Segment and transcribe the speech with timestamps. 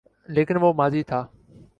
[0.27, 1.27] لیکن وہ ماضی تھا۔